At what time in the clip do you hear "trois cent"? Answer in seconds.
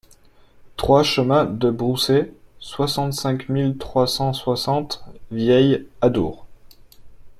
3.77-4.33